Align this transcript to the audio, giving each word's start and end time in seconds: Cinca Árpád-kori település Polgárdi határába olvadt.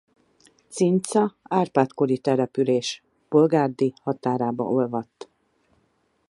Cinca 0.67 1.35
Árpád-kori 1.49 2.17
település 2.17 3.03
Polgárdi 3.29 3.93
határába 4.01 4.63
olvadt. 4.63 5.29